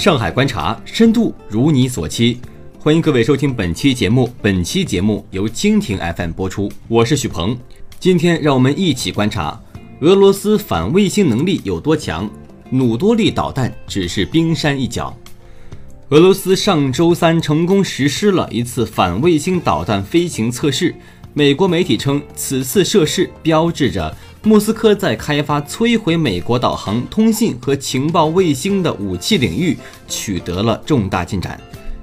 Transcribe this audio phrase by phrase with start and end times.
[0.00, 2.38] 上海观察深度如你所期，
[2.78, 4.32] 欢迎各位收听本期节目。
[4.40, 7.54] 本期节目由蜻蜓 FM 播出，我是许鹏。
[7.98, 9.60] 今天让我们一起观察
[10.00, 12.30] 俄罗斯反卫星能力有多强，
[12.70, 15.14] 努多利导弹只是冰山一角。
[16.08, 20.94] 俄罗斯上周三成功实施了一次反卫星导弹飞行测试，
[21.34, 24.16] 美国媒体称，此次测试标志着。
[24.42, 29.76] 莫斯科在开发摧毁美国导航、通信和情报卫星的武器领域
[30.08, 31.60] 取得了重大进展，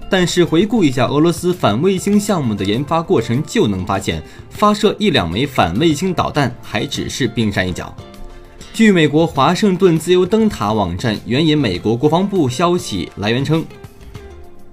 [0.08, 7.92] 但是回顾一下俄罗斯反卫星项目的研发过程，就能发现发射一两枚反卫星导弹还只是冰山一角。
[8.72, 13.66] 据美国华盛顿自由灯塔网站援引美国国防部消息来源称。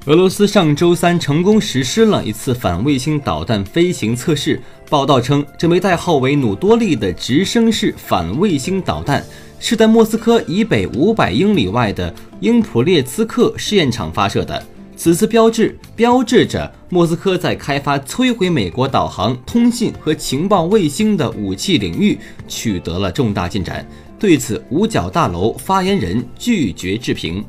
[0.07, 4.61] 俄罗斯上周三成功实施了一次反卫星导弹飞行测试。
[4.91, 9.25] 报道称，这枚代号为“努多利”的直升式反卫星导弹
[9.59, 14.63] 是在莫斯科以北五百英里外的英普列兹克试验场发射的。
[14.95, 23.89] 此次标志标志着莫斯科在开发摧毁美国导航、通信和情报卫星的武器领域取得了重大进展。
[24.19, 27.43] 对此，五角大楼发言人拒绝置评。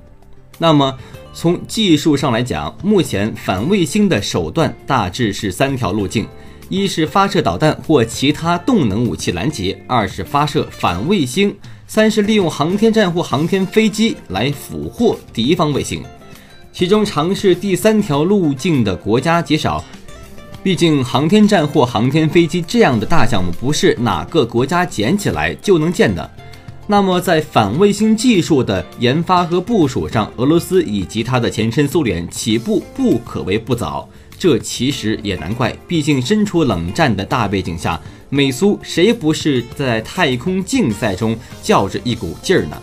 [0.58, 0.98] 那么？
[1.36, 6.26] 从技术上来讲，目前反卫星的手段大致是三条路径：
[6.70, 11.52] 一是发射导弹或其他动能武器拦截；二是发射反卫星；
[11.88, 16.02] 三是利用航天站或航天飞机来俘获敌方卫星。
[16.72, 19.84] 其中尝试第三条路径的国家极少，
[20.64, 26.32] 毕竟航天站或航天飞机这样的大项目不是哪个国家捡起来就能建的。
[26.88, 34.08] 那么，在反卫星技术的研发和部署上，俄罗斯以及它的前身苏联起步不可谓不早。
[34.38, 42.80] 这其实也难怪，毕竟身处冷战的大背景下，美苏谁不是在太空竞赛中较着一股劲儿呢？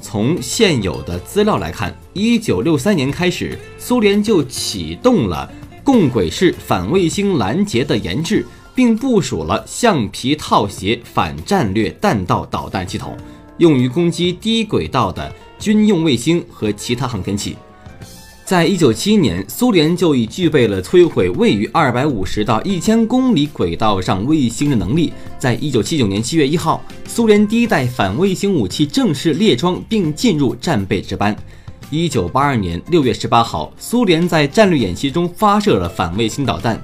[0.00, 5.50] 从现有的资料来看，一九六三年开始，苏联就启动了
[5.82, 13.14] 共轨式反卫星拦截的研制，并部署了橡皮套携反战略弹道导弹系统。
[13.58, 17.56] 用于攻击低轨道的军用卫星和其他航天器。
[18.44, 25.12] 在一九七一年，苏联就已具备了摧毁位于二百五十到一千公里轨道上卫星的能力。
[25.38, 31.34] 在一九七九年七月一号，苏联第一代反卫星武器正式列装并进入战备值班。
[31.90, 36.78] 一九八二年六月十八号，苏联在战略演习中发射了反卫星导弹。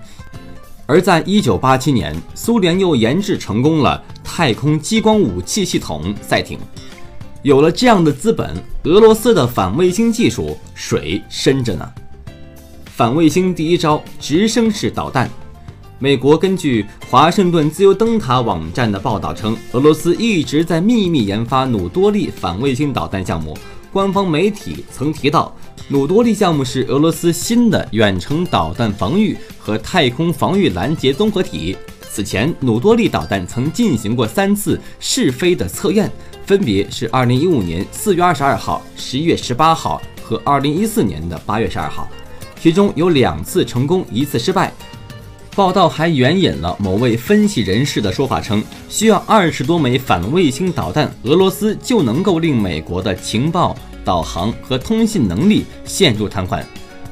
[0.91, 6.59] 而在一九八七年，苏联又研制成功了太空激光武器系统赛艇。
[7.43, 11.89] 有了这样的资本，俄罗斯的反卫星技术水深着呢。
[12.87, 15.31] 反卫星第一招：直升式导弹。
[16.01, 23.57] 美国根据华盛顿自由灯塔网站的报道称，俄罗斯一直在秘密研发努多利反卫星导弹项目。
[23.93, 25.55] 官方媒体曾提到。
[25.93, 31.77] 努多利项目是俄罗斯新的远程导弹防御和太空防御拦截综合体。
[32.09, 36.09] 此前，努多利导弹曾进行过三次试飞的测验，
[36.47, 42.09] 分别是2015年4月22号、11月18号和2014年的8月12号，
[42.61, 44.73] 其中有两次成功，一次失败。
[45.55, 53.77] 报道还援引了某位分析人士的说法称，需要二十多枚反卫星导弹，俄罗斯就能够令美国的情报。
[54.03, 56.65] 导航和通信能力陷入瘫痪。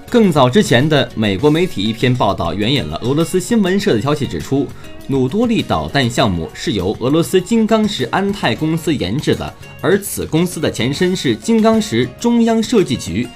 [0.09, 4.67] 更早之前的美国媒体一篇报道援引了俄罗斯新闻社的消息，指出
[5.07, 13.29] 努多利导弹项目是由俄罗斯金刚石安泰公司研制的，而此公司的前身是金刚石中央设计局，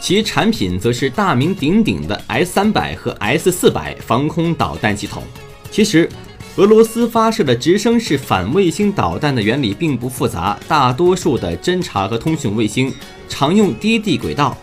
[0.00, 5.22] 其产品则是大名鼎鼎的 S 三百和 S 四百防空导弹系统。
[5.70, 6.08] 其实。
[6.56, 12.92] 俄罗斯发射的直升式反卫星导弹的原理并不复杂，大多数的侦察和通讯卫星
[13.28, 14.58] 常用低地轨道，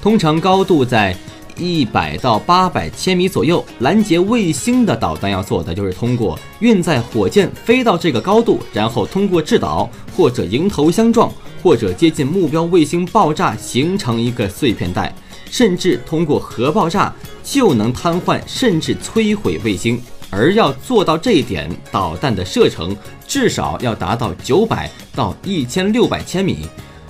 [0.00, 1.14] 通常高度在
[1.58, 3.64] 一百到八百千米左右。
[3.80, 11.32] 拦截卫星的导弹要做的就是通过运载火箭飞到这个高度，然后通过制导或者迎头相撞，
[11.62, 15.14] 或者接近目标卫星爆炸形成一个碎片带，
[15.50, 20.00] 甚至通过核爆炸就能瘫痪甚至摧毁卫星。
[20.30, 22.96] 而要做到这一点，导弹的射程
[23.28, 26.66] 至少要达到九百到一千六百千米。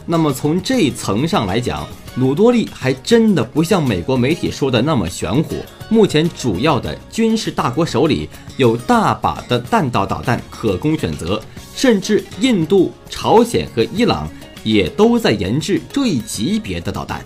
[0.06, 5.56] 那么从这一层上来讲，努多利还真的不像美国媒体说的那么玄乎。
[5.88, 11.40] 目前主要的军事大国手里有大把的弹道导弹可供选择，
[11.74, 14.28] 甚至印度、朝鲜和伊朗
[14.64, 17.22] 也都在研制这一级别的导弹。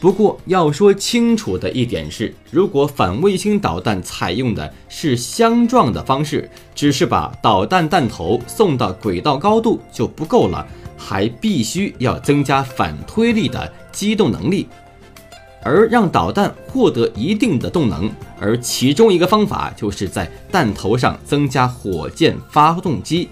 [0.00, 10.64] 不过要说清楚的一点是，如果反卫星导弹采用的是相撞的方式，只是把导弹弹头送到轨道高度就不够了，
[10.98, 14.68] 还必须要增加反推力的机动能力，
[15.62, 23.28] 而让导弹获得一定的动能，而其中一个方法就是在弹头上增加火箭发动机。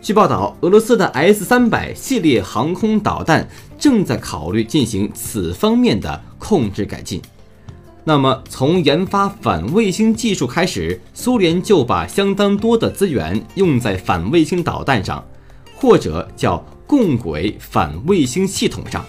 [0.00, 3.46] 据报道，俄罗斯的 S 三百系列航空导弹
[3.78, 7.22] 正在考虑进行此方面的控制改进。
[8.02, 15.24] 那么，从研发反卫星技术开始，苏联就把相当多的资源用在反卫星导弹上，
[15.82, 19.04] 或者叫共轨反卫星系统上。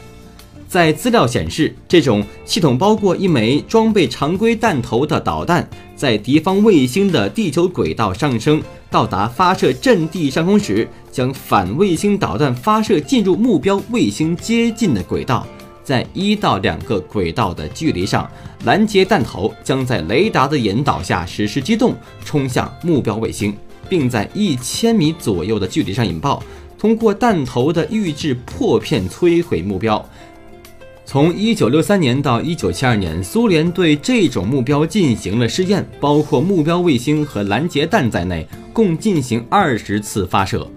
[0.67, 8.59] 在资料显示，这种系统包括一枚装备常规弹头的导弹，在敌方卫星的地球轨道上升，
[8.89, 15.45] 到达发射阵地上空时，将反卫星导弹发射进入目标卫星接近的轨道。
[15.83, 18.27] 在一到两个轨道的距离上，
[18.65, 21.93] 拦截弹头将在雷达的引导下实施机动，
[22.25, 23.55] 冲向目标卫星，
[23.87, 26.41] 并在一千米左右的距离上引爆，
[26.83, 30.05] 通过弹头的预制破片摧毁目标。
[31.05, 40.69] 从一九六三年到一九七二年，苏联对这种目标进行了试验，包括目标卫星和拦截弹在内，共进行二十次发射。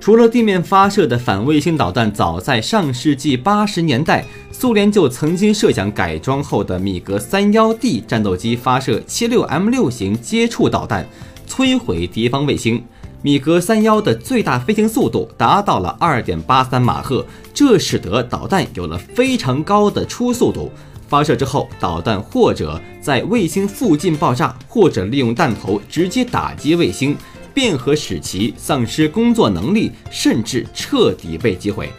[0.00, 11.06] 除了地面发射的反卫星导弹，早在上世纪八十年代，苏联就曾经设想改装后的米格三幺 D 战斗机发射七六 M 六型接触导弹，
[11.48, 12.82] 摧毁敌方卫星。
[13.22, 17.24] 米格三幺的最大飞行速度达到了二点八三马赫，
[17.54, 20.70] 这使得导弹有了非常高的初速度。
[21.06, 27.16] 发射之后，导弹或者在卫星附近爆炸，或者利用弹头直接打击卫星。
[27.54, 31.90] 便和使其丧失工作能力，甚至彻底被击毁。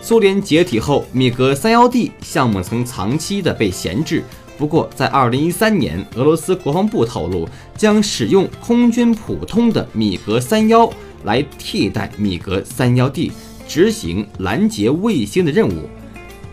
[0.00, 4.24] 苏联解体后，米格三幺 D 项目曾长期的被闲置。
[4.56, 10.88] 不过，在二零一三年，俄罗斯国防部透露将使用空军普通的米格三幺
[11.24, 13.32] 来替代米格三幺 D，
[13.66, 15.88] 执行拦截卫星的任务。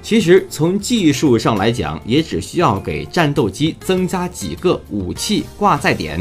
[0.01, 6.19] 其实，从技术上来讲，也只需要给战斗机增加几个武器挂载点。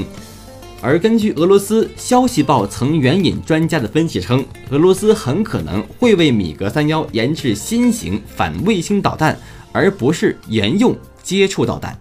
[0.83, 9.39] 而根据俄罗斯消息报曾援引专家的分析称，俄罗斯很可能会为米格三幺研制新型反卫星导弹，
[9.73, 10.95] 而不是沿用
[11.31, 11.97] 接触导弹。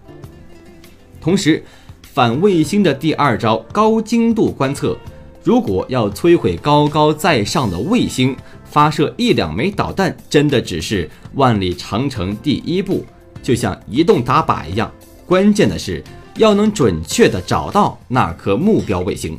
[1.20, 1.62] 同时，
[2.02, 4.98] 反卫星的第二招高精度观测，
[5.44, 13.06] 如果要摧毁高高在上的卫星，发射一两枚导弹真的只是万里长城第一步，
[13.40, 14.90] 就像移动打靶一样。
[15.26, 16.02] 关键的是。
[16.36, 19.38] 要能准确地找到那颗目标卫星，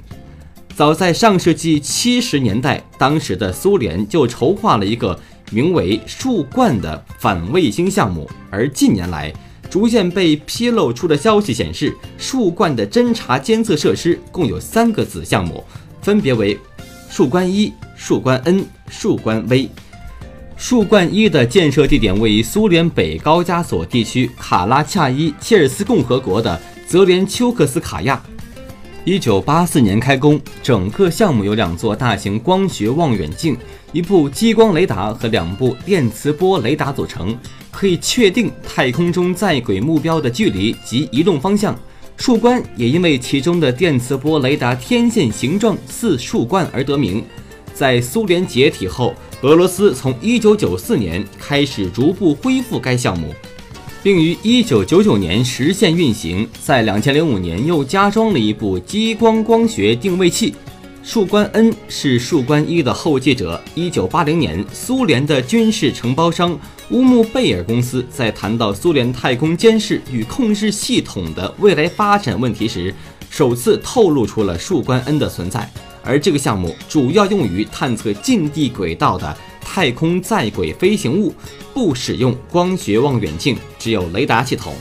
[0.76, 5.18] 早在上世纪七十年代，当时的苏联就筹划了一个
[5.52, 8.30] 名为“树冠”的反卫星项目。
[8.52, 9.34] 而近年来，
[9.72, 15.64] 逐渐被披露出的消息显示，“树冠”的侦察监测设施共有三个子项目，
[16.02, 16.60] 分别为
[17.10, 19.70] “树冠一”“树冠 N”“ 树冠 V”。
[20.58, 26.62] 树冠一的建设地点位于苏联北高加索地区卡拉恰伊切尔斯共和国的。
[26.86, 28.22] 泽连丘克斯卡亚，
[29.06, 30.38] 一九八四年开工。
[30.62, 33.58] 整个项目有两座大型光学望远镜、
[33.94, 37.38] 一部激光雷达和两部电磁波雷达组成，
[37.70, 41.78] 可以确定太空中在轨目标的距离及移动方向。
[42.16, 47.24] 树冠也因为其中的电磁波雷达天线形状似树冠而得名。
[47.74, 53.34] 在苏联解体后，俄罗斯从一九九四年开始逐步恢复该项目。
[54.04, 60.56] 并于一九九九年实现运行，在两千零五年又加装了一部激光光学定位器。
[61.04, 63.60] 树冠 N 是树冠一的后继者。
[63.74, 66.58] 一九八零年，苏联的军事承包商
[66.92, 72.94] 乌木贝尔公司在谈到苏联太空监视与控制系统的未来发展问题时，
[73.32, 75.68] 首次透露出了树冠 N 的存在。
[76.04, 79.36] 而这个项目主要用于探测近地轨道的。
[79.64, 81.34] 太空在轨飞行物
[81.74, 84.74] 不使用光学望远镜，只有雷达系统。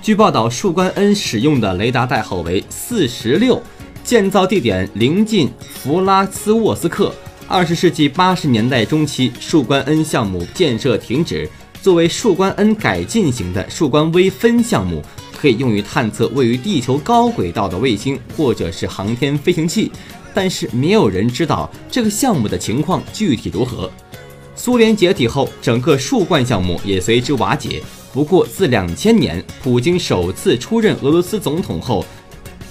[0.00, 3.62] 据报道，树冠 N 使用的雷达代号为四十六，
[4.04, 7.12] 建造地点临近弗拉斯沃斯克。
[7.48, 11.48] 二十世纪八十年代中期，树冠 N 项目建设停止。
[11.80, 15.02] 作为树冠 N 改进型的树冠 V 分项目，
[15.36, 19.90] 可以用于探测位于地球高轨道的卫星或者是航天飞行器，
[20.34, 23.90] 但是没有人知道这个项目的情况具体如何。
[24.54, 27.82] 苏联解体后，整个树冠项目也随之瓦解。
[28.12, 32.06] 不过，自两千年普京首次出任俄罗斯总统后，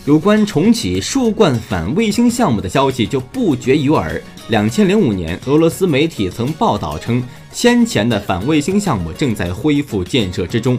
[0.06, 4.22] 有关重启树冠反卫星项目的消息就不绝于耳。
[4.50, 10.78] 两千零五年，俄罗斯媒体曾报道称，先前的反卫星项目正在恢复建设之中。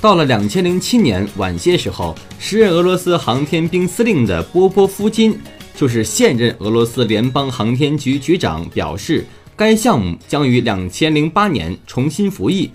[0.00, 5.36] 到了两千零七年晚些时候，时任俄罗斯航天兵司令的波波夫金，
[5.74, 9.24] 就是现任俄罗斯联邦航天局局长，表示。
[9.58, 12.70] 该项目将于两千零八年重新服役。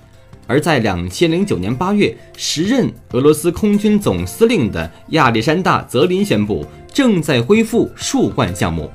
[0.52, 8.92] 而在两千零九年八月，时任俄罗斯空军总司令的亚历山大·泽林宣布，正在恢复树冠项目。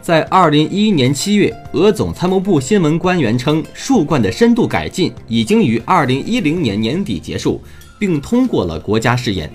[0.00, 7.60] 在二零一一年七月，俄总参谋部新闻官员称，树冠的深度改进已经于二零一零年年底结束，
[7.98, 9.50] 并通过了国家试验。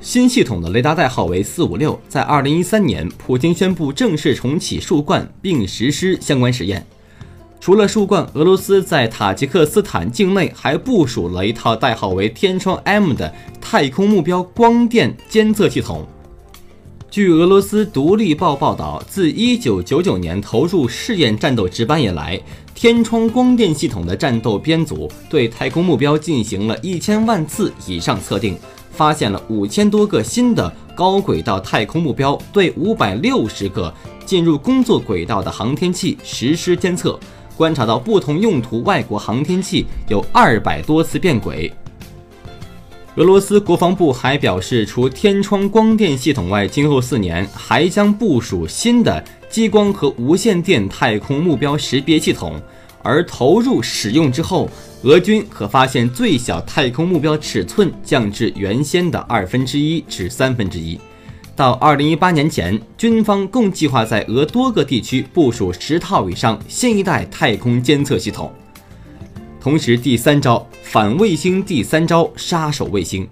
[0.00, 2.00] 新系统的雷达代号为四五六。
[2.08, 6.82] 在二零一三年，普京宣布正式重启树冠，并实施相关实验。
[7.60, 16.06] 除了树冠，俄罗斯在塔吉克斯坦境内还部署了一套代号为“天窗 M” 的太空目标光电监测系统。
[17.10, 22.40] 据俄罗斯独立报报道，自1999年投入试验战斗值班以来，
[22.74, 28.56] 天窗光电系统的战斗编组对太空目标进行了一千万次以上测定，
[28.90, 33.92] 发现了五千多个新的高轨道太空目标，对五百六十个
[34.24, 37.20] 进入工作轨道的航天器实施监测。
[37.60, 41.70] 观察到不同用途外国航天器有二百多次变轨。
[43.16, 52.58] 俄罗斯国防部还表示，除天窗光电系统外，今后四年还将部署新的激光和无线电太空目标识别系统。
[53.02, 54.66] 而投入使用之后，
[55.02, 60.98] 俄军可发现最小太空目标尺寸降至原先的二分之一至三分之一。
[61.60, 68.50] 到二零一八年前，军方共计划在俄多个地区部署十套以上新一代太空监测系统。
[69.60, 73.28] 同时，第三招反卫星，第三招杀手卫星。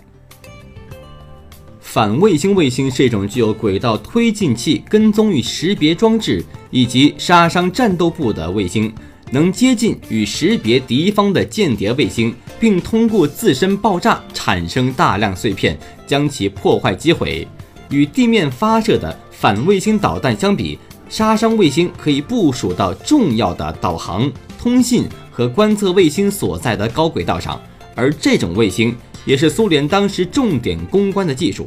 [1.80, 8.92] 反卫星卫星是一种具有轨道推进器、跟踪与识别装置以及杀伤战斗部的卫星，
[9.30, 17.48] 能接近与识别敌方的间谍卫星，并通过自身爆炸产生大量碎片，将其破坏击毁。
[17.90, 20.78] 与地面发射的反卫星导弹相比，
[21.08, 27.60] 杀伤卫星可以部署到重要的导航、通信和观测卫星所在的高轨道上，
[27.94, 31.66] 而这种卫星也是苏联当时重点攻关的技术。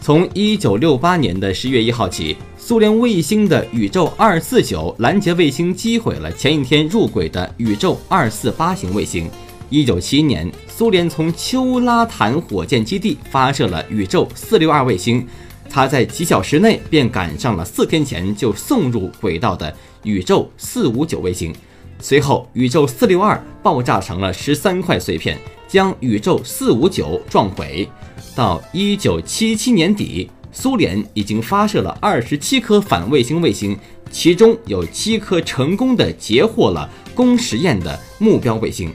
[0.00, 9.28] 从1968年的10月1号起，苏联卫星的宇宙249拦截卫星击毁了前一天入轨的宇宙248型卫星。
[9.68, 15.26] 一九七一年，苏联从丘拉坦火箭基地发射了宇宙四六二卫星，
[15.68, 21.52] 它在几小时内便赶上了四天前就送入轨道的宇宙四五九卫星。
[21.98, 27.88] 随后，宇宙四六二爆炸成了十三块碎片，将宇宙四五九撞毁。
[28.36, 33.76] 到一九七七年底，苏联已经发射了二十七颗反卫星卫星，
[34.12, 38.94] 其中有七颗成功的截获了供实验的目标卫星。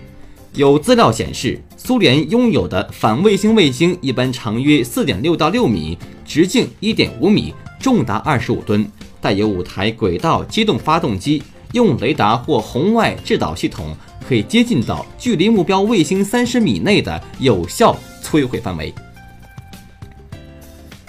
[0.53, 8.85] 有资料显示，苏联拥有的反卫星卫星一般长约四点六到六米，直径一点五米，重达二十五吨，
[9.21, 11.41] 带有五台轨道机动发动机，
[11.71, 13.95] 用雷达或红外制导系统，
[14.27, 18.93] 可以接近到距离目标卫星三十米内的有效摧毁范围。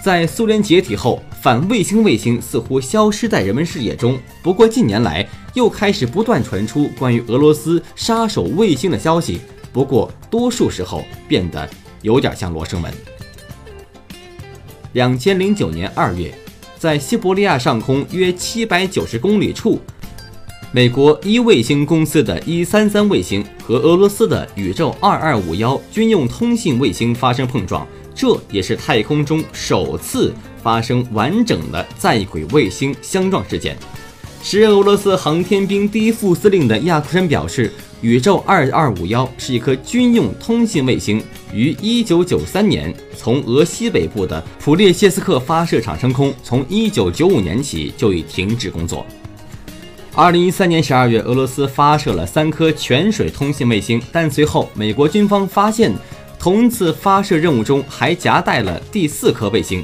[0.01, 4.17] 在苏联解体后，反卫星卫星似乎消失在人们视野中。
[4.41, 9.39] 不过近年来又开始不断传出关于俄罗斯杀手卫星的消息，
[9.71, 11.69] 不过多数时候变得
[12.01, 12.91] 有点像罗生门。
[14.93, 16.33] 两千零九年二月，
[16.77, 19.79] 在西伯利亚上空约七百九十公里处，
[20.71, 27.87] 美国一卫星公司的一三三卫星和俄罗斯的宇宙二二五幺军用通信卫星发生碰撞。
[28.15, 30.31] 这也是太空中首次
[30.61, 33.75] 发生完整的在轨卫星相撞事件。
[34.43, 37.71] 时任俄罗斯航天兵第一副司令的亚库申表示，
[38.01, 41.23] 宇宙二二五幺是一颗军用通信卫星，
[41.53, 49.05] 于一九九三年从俄西北部的普列谢斯克发射场升空，从一九九五年起就已停止工作。
[50.13, 55.93] 二零一三年十二月，俄罗斯发射了三颗泉水通信卫星，但随后美国军方发现。
[56.37, 59.81] 同次发射任务中还夹带了第四颗卫星，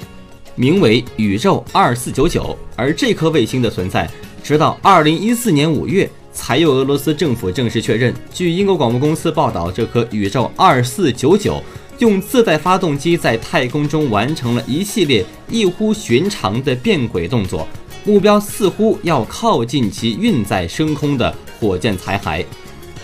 [0.55, 2.53] 名为宇宙二四九九。
[2.75, 4.09] 而这颗卫星的存在，
[4.49, 8.11] 直到二零一四年五月才由俄罗斯政府正式确认。
[8.33, 11.61] 据英国广播公司报道，这颗宇宙二四九九
[11.99, 17.67] 用自带发动机在太空中完成了一系列异乎寻常的变轨动作，
[18.03, 22.43] 目标似乎要靠近其运载升空的火箭残骸。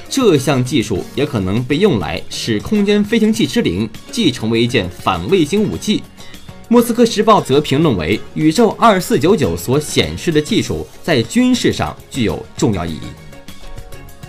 [0.09, 6.01] 这项技术也可能被用来使空间飞行器之灵既成为一件反卫星武器。
[6.67, 13.01] 莫斯科时报则评论为，宇宙二四九九所显示的技术在军事上具有重要意义。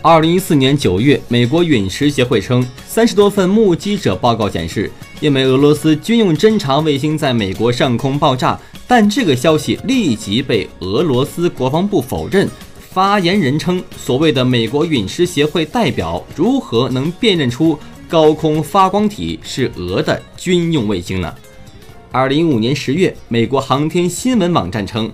[0.02, 12.46] 二零一四年九月，美国陨石协会称，三十多份目击者报告显示，一枚俄罗斯军用侦察卫星在美国上空爆炸，但这个消息立即被俄罗斯国防部否认。
[12.90, 21.34] 发言人称，所谓的美国陨石协会代表如何能辨认出高空发光体是俄的军用卫星呢？
[22.16, 25.12] 二零一五年十月，美国航天新闻网站称，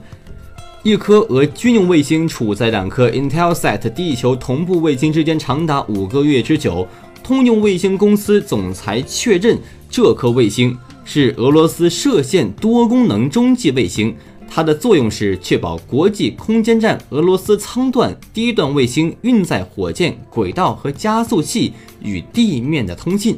[0.85, 6.87] 一颗俄军用卫星处在两颗 Intelsat 地球同步卫星之间长达五个月之久。
[7.21, 9.59] 通用卫星公司总裁确认，
[9.91, 14.15] 这颗卫星是俄罗斯射线多功能中继卫星。
[14.49, 23.37] 它的作用是确保国际空间站俄罗斯舱段低段卫星运载火箭轨道和加速器与地面的通信。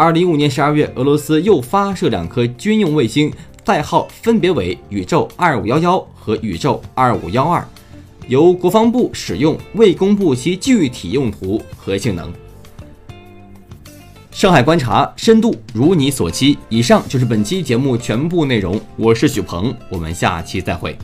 [0.00, 3.30] 二零一五年十二月，俄罗斯又发射两颗军用卫星，
[3.62, 7.62] 代号分别为“宇宙二五幺幺”和“宇宙二五幺二”，
[8.26, 12.32] 由国防部使用，未公布其具体用途和性能。
[14.30, 16.56] 上海观察深度如你所期。
[16.70, 20.96] 以上就是本期节目全部内容，我是许鹏，我们下期再会。